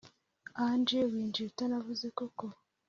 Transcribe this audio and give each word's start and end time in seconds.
angel 0.65 1.05
winjiye 1.13 1.47
utanavuze 1.49 2.07
koko 2.17 2.45